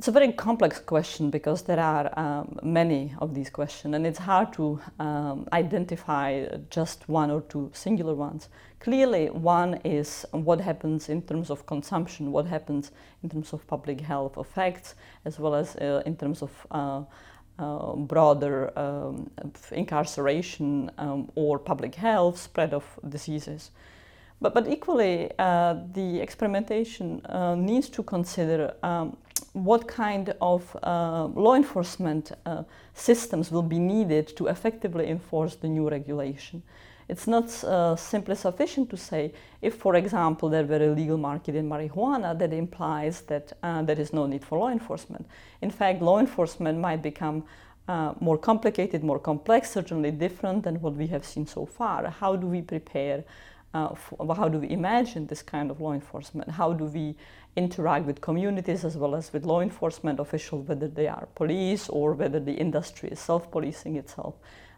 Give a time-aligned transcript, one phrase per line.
[0.00, 4.18] It's a very complex question because there are um, many of these questions, and it's
[4.18, 8.48] hard to um, identify just one or two singular ones.
[8.78, 12.92] Clearly, one is what happens in terms of consumption, what happens
[13.22, 14.94] in terms of public health effects,
[15.26, 17.02] as well as uh, in terms of uh,
[17.58, 19.30] uh, broader um,
[19.70, 23.70] incarceration um, or public health, spread of diseases.
[24.40, 29.18] But, but equally, uh, the experimentation uh, needs to consider um,
[29.52, 32.62] what kind of uh, law enforcement uh,
[32.94, 36.62] systems will be needed to effectively enforce the new regulation.
[37.08, 41.56] It's not uh, simply sufficient to say if, for example, there were a legal market
[41.56, 45.26] in marijuana, that implies that uh, there is no need for law enforcement.
[45.60, 47.42] In fact, law enforcement might become
[47.88, 52.08] uh, more complicated, more complex, certainly different than what we have seen so far.
[52.08, 53.24] How do we prepare?
[53.72, 53.94] Uh,
[54.34, 56.50] how do we imagine this kind of law enforcement?
[56.50, 57.14] How do we
[57.56, 62.14] interact with communities as well as with law enforcement officials, whether they are police or
[62.14, 64.34] whether the industry is self-policing itself,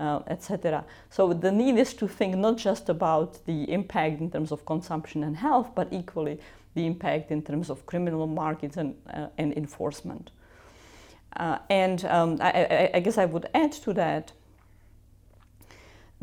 [0.00, 0.84] uh, etc.
[1.10, 5.24] So the need is to think not just about the impact in terms of consumption
[5.24, 6.40] and health, but equally
[6.74, 10.30] the impact in terms of criminal markets and, uh, and enforcement.
[11.36, 14.32] Uh, and um, I, I, guess I would add to that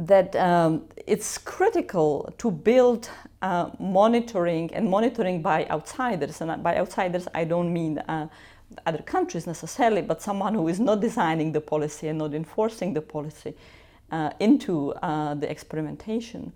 [0.07, 3.09] that um, it's critical to build
[3.41, 6.41] uh, monitoring and monitoring by outsiders.
[6.41, 8.27] And by outsiders, I don't mean uh,
[8.85, 13.01] other countries necessarily, but someone who is not designing the policy and not enforcing the
[13.01, 13.53] policy
[14.11, 16.51] uh, into uh, the experimentation.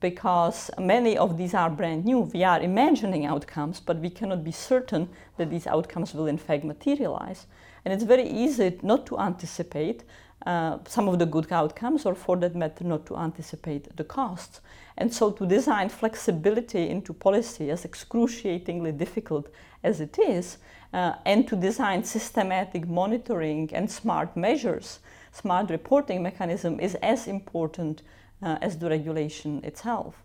[0.00, 2.20] Because many of these are brand new.
[2.20, 6.64] We are imagining outcomes, but we cannot be certain that these outcomes will in fact
[6.64, 7.46] materialize.
[7.84, 10.04] And it's very easy not to anticipate
[10.46, 14.60] uh, some of the good outcomes, or for that matter, not to anticipate the costs.
[14.96, 19.48] And so, to design flexibility into policy, as excruciatingly difficult
[19.82, 20.58] as it is,
[20.92, 25.00] uh, and to design systematic monitoring and smart measures,
[25.32, 28.02] smart reporting mechanism is as important
[28.42, 30.22] uh, as the regulation itself.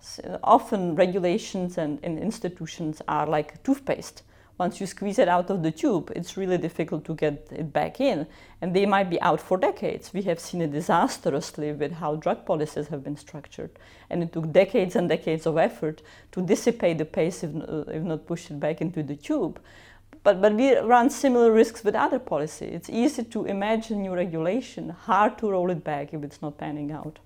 [0.00, 4.22] So often, regulations and, and institutions are like toothpaste
[4.56, 8.00] once you squeeze it out of the tube, it's really difficult to get it back
[8.00, 8.26] in.
[8.60, 10.12] And they might be out for decades.
[10.14, 13.70] We have seen it disastrously with how drug policies have been structured.
[14.10, 17.50] And it took decades and decades of effort to dissipate the pace, if,
[17.88, 19.58] if not push it back into the tube.
[20.22, 22.66] But, but we run similar risks with other policy.
[22.66, 26.92] It's easy to imagine new regulation, hard to roll it back if it's not panning
[26.92, 27.18] out.